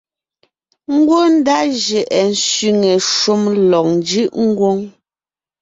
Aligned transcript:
Ngwɔ́ 0.95 1.23
ndá 1.35 1.57
jʉʼɛ 1.83 2.21
sẅiŋe 2.45 2.91
shúm 3.13 3.43
lɔg 3.71 3.85
njʉʼ 3.99 4.25
ngwóŋ; 4.45 4.77